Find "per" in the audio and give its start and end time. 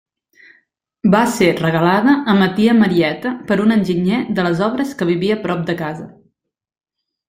3.53-3.61